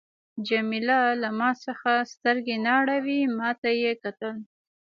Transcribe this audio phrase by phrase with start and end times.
[0.47, 4.35] جميله له ما څخه سترګې نه اړولې، ما ته یې کتل.